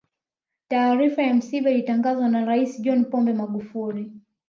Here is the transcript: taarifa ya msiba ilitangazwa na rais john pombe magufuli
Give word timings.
taarifa 0.67 1.21
ya 1.21 1.33
msiba 1.33 1.69
ilitangazwa 1.69 2.29
na 2.29 2.45
rais 2.45 2.81
john 2.81 3.05
pombe 3.05 3.33
magufuli 3.33 4.11